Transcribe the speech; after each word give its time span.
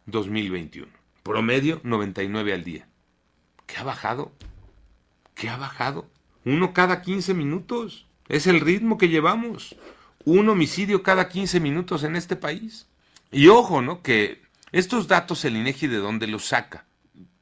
2021. 0.06 0.88
Promedio 1.22 1.80
99 1.84 2.52
al 2.52 2.64
día. 2.64 2.88
¿Qué 3.66 3.76
ha 3.76 3.84
bajado? 3.84 4.32
¿Qué 5.34 5.48
ha 5.48 5.56
bajado? 5.56 6.10
Uno 6.44 6.72
cada 6.72 7.00
15 7.02 7.34
minutos. 7.34 8.06
Es 8.28 8.48
el 8.48 8.60
ritmo 8.60 8.98
que 8.98 9.08
llevamos. 9.08 9.76
Un 10.24 10.48
homicidio 10.48 11.02
cada 11.02 11.28
15 11.28 11.60
minutos 11.60 12.02
en 12.02 12.16
este 12.16 12.34
país. 12.34 12.88
Y 13.30 13.48
ojo, 13.48 13.82
¿no? 13.82 14.02
Que 14.02 14.40
estos 14.72 15.06
datos 15.06 15.44
el 15.44 15.56
INEGI 15.56 15.86
de 15.86 15.98
dónde 15.98 16.26
los 16.26 16.46
saca. 16.46 16.86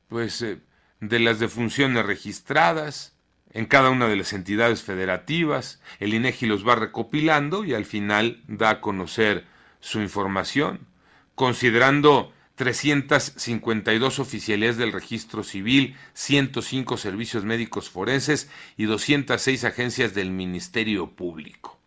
Pues 0.08 0.42
eh, 0.42 0.60
de 1.08 1.18
las 1.18 1.38
defunciones 1.38 2.04
registradas 2.06 3.14
en 3.52 3.66
cada 3.66 3.90
una 3.90 4.06
de 4.08 4.16
las 4.16 4.32
entidades 4.32 4.82
federativas. 4.82 5.80
El 5.98 6.14
INEGI 6.14 6.46
los 6.46 6.66
va 6.66 6.74
recopilando 6.74 7.64
y 7.64 7.74
al 7.74 7.84
final 7.84 8.42
da 8.46 8.70
a 8.70 8.80
conocer 8.80 9.46
su 9.80 10.00
información, 10.00 10.86
considerando 11.34 12.32
352 12.56 14.18
oficialías 14.18 14.76
del 14.76 14.92
registro 14.92 15.44
civil, 15.44 15.96
105 16.14 16.96
servicios 16.96 17.44
médicos 17.44 17.90
forenses 17.90 18.50
y 18.76 18.84
206 18.84 19.64
agencias 19.64 20.14
del 20.14 20.30
Ministerio 20.30 21.10
Público. 21.10 21.78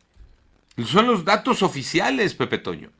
Son 0.86 1.08
los 1.08 1.26
datos 1.26 1.62
oficiales, 1.64 2.36
Pepe 2.36 2.60
Toño. 2.60 2.92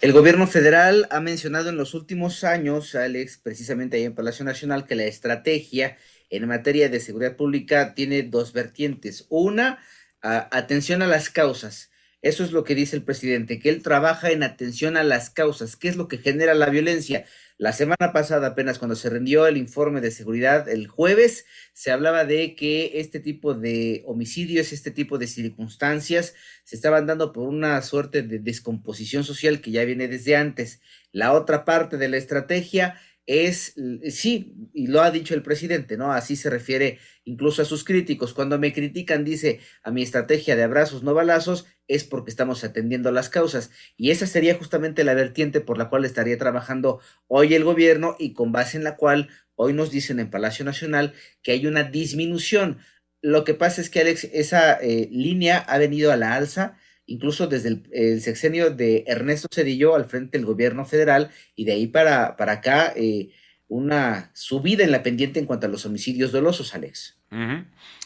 El 0.00 0.12
gobierno 0.12 0.46
federal 0.46 1.06
ha 1.10 1.20
mencionado 1.20 1.68
en 1.70 1.76
los 1.76 1.94
últimos 1.94 2.42
años, 2.42 2.94
Alex, 2.94 3.38
precisamente 3.38 3.96
ahí 3.96 4.04
en 4.04 4.14
Palacio 4.14 4.44
Nacional, 4.44 4.86
que 4.86 4.96
la 4.96 5.04
estrategia 5.04 5.96
en 6.30 6.48
materia 6.48 6.88
de 6.88 6.98
seguridad 6.98 7.36
pública 7.36 7.94
tiene 7.94 8.22
dos 8.24 8.52
vertientes. 8.52 9.26
Una, 9.28 9.78
atención 10.22 11.02
a 11.02 11.06
las 11.06 11.30
causas. 11.30 11.91
Eso 12.22 12.44
es 12.44 12.52
lo 12.52 12.62
que 12.62 12.76
dice 12.76 12.94
el 12.94 13.02
presidente, 13.02 13.58
que 13.58 13.68
él 13.68 13.82
trabaja 13.82 14.30
en 14.30 14.44
atención 14.44 14.96
a 14.96 15.02
las 15.02 15.28
causas. 15.28 15.74
¿Qué 15.74 15.88
es 15.88 15.96
lo 15.96 16.06
que 16.06 16.18
genera 16.18 16.54
la 16.54 16.70
violencia? 16.70 17.24
La 17.58 17.72
semana 17.72 18.12
pasada, 18.12 18.48
apenas 18.48 18.78
cuando 18.78 18.94
se 18.94 19.10
rindió 19.10 19.46
el 19.48 19.56
informe 19.56 20.00
de 20.00 20.12
seguridad 20.12 20.68
el 20.68 20.86
jueves, 20.86 21.46
se 21.72 21.90
hablaba 21.90 22.24
de 22.24 22.54
que 22.54 22.92
este 23.00 23.18
tipo 23.18 23.54
de 23.54 24.04
homicidios, 24.06 24.72
este 24.72 24.92
tipo 24.92 25.18
de 25.18 25.26
circunstancias 25.26 26.34
se 26.62 26.76
estaban 26.76 27.06
dando 27.06 27.32
por 27.32 27.48
una 27.48 27.82
suerte 27.82 28.22
de 28.22 28.38
descomposición 28.38 29.24
social 29.24 29.60
que 29.60 29.72
ya 29.72 29.84
viene 29.84 30.06
desde 30.06 30.36
antes. 30.36 30.80
La 31.10 31.32
otra 31.32 31.64
parte 31.64 31.98
de 31.98 32.08
la 32.08 32.18
estrategia 32.18 33.00
es, 33.26 33.74
sí, 34.10 34.54
y 34.74 34.88
lo 34.88 35.00
ha 35.00 35.10
dicho 35.10 35.34
el 35.34 35.42
presidente, 35.42 35.96
¿no? 35.96 36.12
Así 36.12 36.34
se 36.34 36.50
refiere 36.50 36.98
incluso 37.24 37.62
a 37.62 37.64
sus 37.64 37.84
críticos. 37.84 38.34
Cuando 38.34 38.58
me 38.58 38.72
critican, 38.72 39.24
dice, 39.24 39.60
a 39.82 39.90
mi 39.90 40.02
estrategia 40.02 40.56
de 40.56 40.64
abrazos, 40.64 41.02
no 41.02 41.14
balazos, 41.14 41.66
es 41.86 42.04
porque 42.04 42.30
estamos 42.30 42.64
atendiendo 42.64 43.12
las 43.12 43.28
causas. 43.28 43.70
Y 43.96 44.10
esa 44.10 44.26
sería 44.26 44.54
justamente 44.54 45.04
la 45.04 45.14
vertiente 45.14 45.60
por 45.60 45.78
la 45.78 45.88
cual 45.88 46.04
estaría 46.04 46.36
trabajando 46.36 47.00
hoy 47.28 47.54
el 47.54 47.64
gobierno 47.64 48.16
y 48.18 48.32
con 48.32 48.50
base 48.50 48.76
en 48.76 48.84
la 48.84 48.96
cual 48.96 49.28
hoy 49.54 49.72
nos 49.72 49.90
dicen 49.90 50.18
en 50.18 50.30
Palacio 50.30 50.64
Nacional 50.64 51.14
que 51.42 51.52
hay 51.52 51.66
una 51.66 51.84
disminución. 51.84 52.78
Lo 53.20 53.44
que 53.44 53.54
pasa 53.54 53.80
es 53.80 53.88
que, 53.88 54.00
Alex, 54.00 54.24
esa 54.32 54.74
eh, 54.74 55.08
línea 55.12 55.58
ha 55.58 55.78
venido 55.78 56.10
a 56.10 56.16
la 56.16 56.34
alza 56.34 56.76
incluso 57.06 57.46
desde 57.46 57.82
el, 57.92 58.20
sexenio 58.20 58.70
de 58.70 59.04
Ernesto 59.06 59.48
Cedillo 59.52 59.94
al 59.94 60.06
frente 60.06 60.38
del 60.38 60.46
gobierno 60.46 60.84
federal 60.84 61.30
y 61.56 61.64
de 61.64 61.72
ahí 61.72 61.86
para, 61.86 62.36
para 62.36 62.52
acá 62.52 62.92
eh, 62.96 63.30
una 63.68 64.30
subida 64.34 64.84
en 64.84 64.92
la 64.92 65.02
pendiente 65.02 65.40
en 65.40 65.46
cuanto 65.46 65.66
a 65.66 65.70
los 65.70 65.86
homicidios 65.86 66.32
dolosos, 66.32 66.74
Alex. 66.74 67.18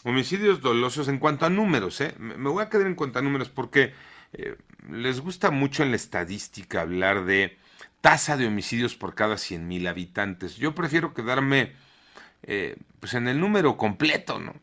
Homicidios 0.04 0.60
dolosos 0.60 1.08
en 1.08 1.18
cuanto 1.18 1.46
a 1.46 1.50
números, 1.50 2.00
¿eh? 2.00 2.14
Me 2.18 2.48
voy 2.48 2.62
a 2.62 2.68
quedar 2.68 2.86
en 2.86 2.94
cuanto 2.94 3.18
a 3.18 3.22
números 3.22 3.48
porque 3.48 3.92
eh, 4.32 4.56
les 4.90 5.20
gusta 5.20 5.50
mucho 5.50 5.82
en 5.82 5.90
la 5.90 5.96
estadística 5.96 6.82
hablar 6.82 7.24
de 7.24 7.56
tasa 8.00 8.36
de 8.36 8.46
homicidios 8.46 8.94
por 8.94 9.16
cada 9.16 9.36
100 9.36 9.66
mil 9.66 9.86
habitantes. 9.88 10.56
Yo 10.56 10.76
prefiero 10.76 11.12
quedarme 11.12 11.72
eh, 12.44 12.76
pues 13.00 13.14
en 13.14 13.26
el 13.26 13.40
número 13.40 13.76
completo, 13.76 14.38
¿no? 14.38 14.54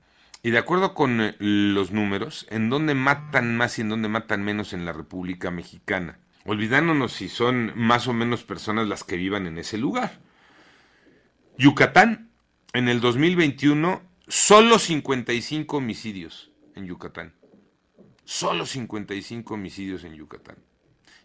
Y 0.46 0.52
de 0.52 0.58
acuerdo 0.58 0.94
con 0.94 1.22
eh, 1.22 1.36
los 1.40 1.92
números, 1.92 2.46
¿en 2.50 2.70
dónde 2.70 2.94
matan 2.94 3.56
más 3.56 3.80
y 3.80 3.82
en 3.82 3.90
dónde 3.90 4.10
matan 4.10 4.44
menos 4.44 4.74
en 4.74 4.84
la 4.84 4.92
República 4.92 5.52
Mexicana? 5.52 6.20
Olvidándonos 6.46 7.14
si 7.14 7.30
son 7.30 7.72
más 7.76 8.10
o 8.10 8.14
menos 8.14 8.44
personas 8.44 8.90
las 8.90 9.06
que 9.06 9.16
vivan 9.16 9.48
en 9.48 9.58
ese 9.58 9.78
lugar. 9.78 10.20
Yucatán, 11.58 12.30
en 12.74 12.90
el 12.90 13.00
2021, 13.00 14.02
solo 14.28 14.80
55 14.80 15.78
homicidios 15.78 16.52
en 16.76 16.88
Yucatán. 16.88 17.34
Solo 18.26 18.66
55 18.66 19.54
homicidios 19.54 20.04
en 20.04 20.16
Yucatán. 20.16 20.58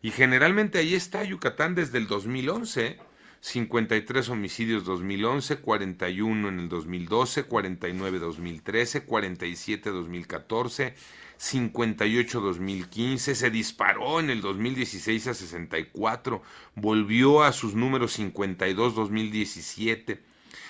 Y 0.00 0.12
generalmente 0.12 0.78
ahí 0.78 0.94
está 0.94 1.24
Yucatán 1.24 1.74
desde 1.74 1.98
el 1.98 2.06
2011. 2.06 2.98
53 3.40 4.28
homicidios 4.30 4.84
2011, 4.84 5.58
41 5.58 6.48
en 6.48 6.60
el 6.60 6.68
2012, 6.68 7.44
49 7.44 8.18
2013, 8.18 9.04
47 9.04 9.90
2014, 9.90 10.94
58 11.36 12.40
2015, 12.40 13.34
se 13.34 13.50
disparó 13.50 14.18
en 14.18 14.30
el 14.30 14.40
2016 14.40 15.28
a 15.28 15.34
64, 15.34 16.42
volvió 16.74 17.44
a 17.44 17.52
sus 17.52 17.74
números 17.74 18.12
52 18.14 18.94
2017, 18.96 20.20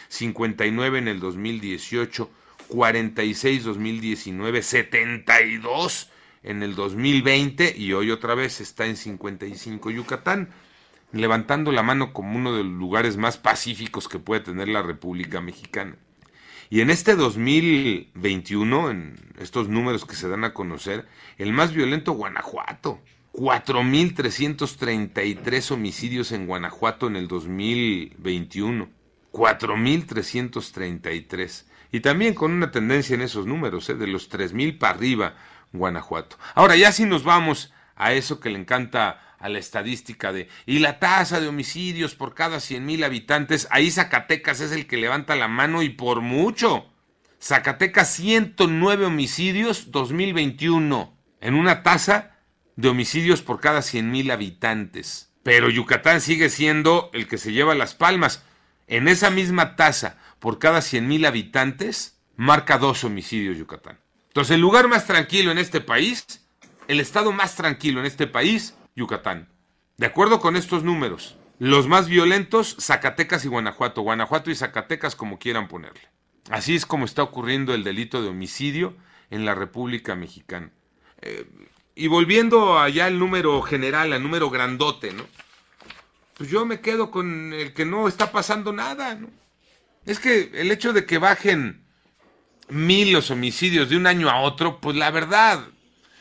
59 0.09 0.99
en 0.99 1.09
el 1.09 1.21
2018, 1.21 2.31
46 2.69 3.65
2019, 3.65 4.63
72 4.63 6.11
en 6.43 6.63
el 6.63 6.75
2020 6.75 7.75
y 7.77 7.95
hoy 7.95 8.11
otra 8.11 8.35
vez 8.35 8.61
está 8.61 8.87
en 8.87 8.97
55 8.97 9.91
Yucatán 9.91 10.51
levantando 11.13 11.73
la 11.73 11.83
mano 11.83 12.13
como 12.13 12.37
uno 12.37 12.55
de 12.55 12.65
los 12.65 12.73
lugares 12.73 13.17
más 13.17 13.39
pacíficos 13.39 14.09
que 14.09 14.19
puede 14.19 14.43
tener 14.43 14.69
la 14.69 14.83
República 14.83 15.41
Mexicana. 15.41 15.97
Y 16.71 16.83
en 16.83 16.91
este 16.91 17.17
2021, 17.17 18.91
en 18.91 19.17
estos 19.39 19.69
números 19.69 20.05
que 20.05 20.17
se 20.17 20.29
dan 20.29 20.45
a 20.45 20.53
conocer, 20.53 21.09
el 21.39 21.53
más 21.53 21.73
violento 21.73 22.13
Guanajuato. 22.13 23.01
4.333 23.33 25.71
homicidios 25.71 26.33
en 26.33 26.47
Guanajuato 26.47 27.07
en 27.07 27.17
el 27.17 27.27
2021. 27.29 28.91
4.333. 29.33 31.65
Y 31.93 32.01
también 32.01 32.35
con 32.35 32.53
una 32.53 32.71
tendencia 32.71 33.15
en 33.15 33.23
esos 33.23 33.47
números, 33.47 33.89
¿eh? 33.89 33.95
de 33.95 34.07
los 34.07 34.31
3.000 34.31 34.77
para 34.79 34.93
arriba, 34.95 35.37
Guanajuato. 35.73 36.37
Ahora 36.55 36.77
ya 36.77 36.93
si 36.93 37.07
nos 37.07 37.25
vamos 37.25 37.73
a 37.97 38.13
eso 38.13 38.41
que 38.41 38.51
le 38.51 38.59
encanta 38.59 39.28
a 39.39 39.49
la 39.49 39.59
estadística 39.59 40.33
de 40.33 40.49
y 40.67 40.79
la 40.81 40.99
tasa 40.99 41.41
de 41.41 41.49
homicidios 41.49 42.15
por 42.15 42.35
cada 42.35 42.61
100 42.61 42.85
mil 42.85 43.05
habitantes, 43.05 43.69
ahí 43.71 43.91
Zacatecas 43.91 44.61
es 44.61 44.73
el 44.73 44.87
que 44.87 44.97
levanta 44.97 45.37
la 45.37 45.49
mano 45.49 45.83
y 45.83 45.91
por 45.91 46.21
mucho. 46.21 46.87
Zacatecas 47.41 48.13
109 48.15 49.07
homicidios 49.07 49.91
2021 49.93 51.17
en 51.41 51.55
una 51.55 51.83
tasa 51.83 52.39
de 52.77 52.89
homicidios 52.89 53.43
por 53.43 53.61
cada 53.61 53.83
100 53.83 54.11
mil 54.11 54.31
habitantes. 54.31 55.33
Pero 55.43 55.71
Yucatán 55.71 56.21
sigue 56.21 56.51
siendo 56.51 57.11
el 57.13 57.29
que 57.29 57.39
se 57.39 57.53
lleva 57.53 57.75
las 57.75 57.95
palmas. 57.95 58.45
En 58.87 59.09
esa 59.09 59.31
misma 59.31 59.77
tasa 59.77 60.19
por 60.41 60.59
cada 60.59 60.83
100 60.83 61.07
mil 61.07 61.25
habitantes 61.27 62.19
marca 62.37 62.79
dos 62.79 63.05
homicidios 63.05 63.57
Yucatán. 63.57 63.99
Entonces 64.29 64.55
el 64.55 64.61
lugar 64.61 64.89
más 64.89 65.07
tranquilo 65.07 65.51
en 65.51 65.59
este 65.59 65.81
país, 65.81 66.25
el 66.87 67.01
estado 67.01 67.33
más 67.33 67.57
tranquilo 67.57 68.01
en 68.01 68.07
este 68.07 68.27
país 68.27 68.75
Yucatán. 68.99 69.49
De 69.97 70.07
acuerdo 70.07 70.41
con 70.41 70.57
estos 70.57 70.85
números, 70.85 71.37
los 71.59 71.89
más 71.89 72.09
violentos, 72.09 72.77
Zacatecas 72.81 73.45
y 73.45 73.49
Guanajuato, 73.49 74.03
Guanajuato 74.03 74.51
y 74.51 74.55
Zacatecas 74.55 75.17
como 75.17 75.39
quieran 75.39 75.69
ponerle. 75.69 76.03
Así 76.51 76.75
es 76.75 76.85
como 76.85 77.05
está 77.05 77.23
ocurriendo 77.23 77.75
el 77.75 77.85
delito 77.85 78.23
de 78.23 78.29
homicidio 78.29 78.97
en 79.31 79.45
la 79.45 79.55
República 79.55 80.15
Mexicana. 80.15 80.71
Eh, 81.21 81.47
y 81.95 82.07
volviendo 82.09 82.79
allá 82.79 83.07
al 83.07 83.19
número 83.19 83.61
general, 83.63 84.13
al 84.13 84.23
número 84.23 84.51
grandote, 84.51 85.13
¿no? 85.13 85.25
Pues 86.35 86.49
yo 86.51 86.65
me 86.65 86.81
quedo 86.81 87.11
con 87.11 87.53
el 87.53 87.73
que 87.75 87.85
no 87.85 88.07
está 88.07 88.31
pasando 88.31 88.73
nada, 88.73 89.15
¿no? 89.17 89.29
Es 90.07 90.21
que 90.21 90.53
el 90.55 90.71
hecho 90.71 90.93
de 90.93 91.07
que 91.07 91.19
bajen 91.19 91.85
mil 92.69 93.13
los 93.13 93.31
homicidios 93.31 93.89
de 93.89 93.97
un 93.97 94.07
año 94.07 94.31
a 94.31 94.41
otro, 94.41 94.81
pues 94.81 94.97
la 94.97 95.11
verdad, 95.11 95.69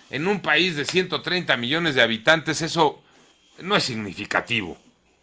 en 0.10 0.28
un 0.28 0.42
país 0.42 0.76
de 0.76 0.86
130 0.86 1.58
millones 1.58 1.96
de 1.96 2.02
habitantes 2.02 2.62
eso 2.62 3.02
no 3.60 3.76
es 3.76 3.84
significativo, 3.84 4.78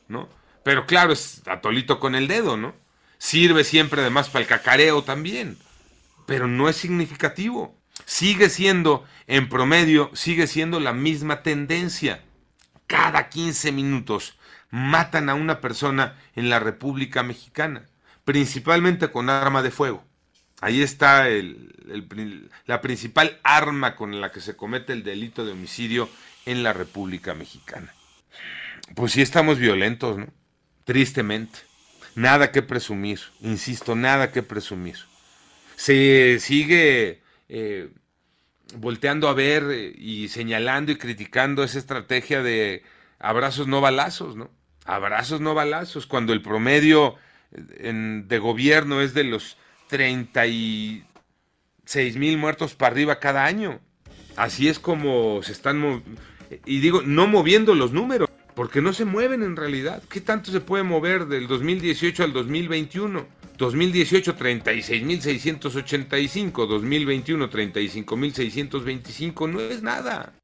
¿no? 0.09 0.29
Pero 0.63 0.87
claro, 0.87 1.13
es 1.13 1.43
atolito 1.47 2.01
con 2.01 2.15
el 2.15 2.29
dedo, 2.29 2.57
¿no? 2.57 2.75
Sirve 3.19 3.65
siempre 3.65 4.01
además 4.01 4.29
para 4.29 4.43
el 4.43 4.49
cacareo 4.49 5.03
también, 5.03 5.59
pero 6.27 6.47
no 6.47 6.69
es 6.69 6.77
significativo. 6.77 7.77
Sigue 8.07 8.51
siendo, 8.51 9.05
en 9.27 9.49
promedio, 9.49 10.11
sigue 10.15 10.47
siendo 10.47 10.81
la 10.81 10.93
misma 10.93 11.43
tendencia. 11.43 12.23
Cada 12.87 13.29
15 13.29 13.73
minutos 13.73 14.39
matan 14.71 15.31
a 15.31 15.35
una 15.35 15.61
persona 15.61 16.19
en 16.35 16.51
la 16.51 16.59
República 16.59 17.23
Mexicana, 17.23 17.87
principalmente 18.25 19.11
con 19.11 19.31
arma 19.31 19.63
de 19.63 19.71
fuego. 19.71 20.05
Ahí 20.61 20.83
está 20.83 21.27
la 22.67 22.81
principal 22.81 23.39
arma 23.43 23.97
con 23.97 24.21
la 24.21 24.31
que 24.31 24.41
se 24.41 24.57
comete 24.57 24.93
el 24.93 25.03
delito 25.03 25.45
de 25.45 25.53
homicidio 25.53 26.09
en 26.47 26.63
la 26.63 26.73
República 26.73 27.35
Mexicana. 27.35 27.93
Pues 28.95 29.13
sí 29.13 29.23
estamos 29.23 29.59
violentos, 29.59 30.19
¿no? 30.19 30.27
Tristemente. 30.85 31.59
Nada 32.15 32.53
que 32.53 32.63
presumir, 32.63 33.21
insisto, 33.41 33.97
nada 33.97 34.31
que 34.31 34.43
presumir. 34.43 34.97
Se 35.75 36.39
sigue 36.39 37.23
eh, 37.49 37.91
volteando 38.77 39.29
a 39.29 39.35
ver 39.35 39.65
eh, 39.71 39.93
y 39.97 40.29
señalando 40.29 40.93
y 40.93 40.97
criticando 40.97 41.65
esa 41.65 41.79
estrategia 41.79 42.43
de 42.43 42.85
abrazos 43.19 43.67
no 43.67 43.81
balazos, 43.81 44.37
¿no? 44.37 44.51
Abrazos 44.85 45.41
no 45.41 45.55
balazos, 45.55 46.07
cuando 46.07 46.33
el 46.33 46.43
promedio 46.43 47.17
eh, 47.53 48.23
de 48.25 48.39
gobierno 48.39 49.01
es 49.01 49.15
de 49.15 49.25
los 49.25 49.57
36 49.89 52.17
mil 52.17 52.39
muertos 52.39 52.75
para 52.75 52.93
arriba 52.93 53.19
cada 53.19 53.45
año. 53.45 53.81
Así 54.37 54.69
es 54.69 54.79
como 54.79 55.43
se 55.43 55.53
están, 55.53 56.03
y 56.67 56.81
digo, 56.81 57.03
no 57.03 57.27
moviendo 57.27 57.75
los 57.75 57.93
números, 57.93 58.29
porque 58.55 58.83
no 58.83 58.93
se 58.93 59.05
mueven 59.05 59.43
en 59.43 59.57
realidad. 59.57 60.03
¿Qué 60.09 60.21
tanto 60.21 60.51
se 60.51 60.61
puede 60.61 60.83
mover 60.83 61.27
del 61.27 61.47
2018 61.47 62.25
al 62.25 62.33
2021? 62.33 63.27
2018 63.57 64.37
36.685, 64.37 66.67
2021 66.67 67.51
35.625, 67.51 69.49
no 69.49 69.61
es 69.61 69.81
nada. 69.83 70.35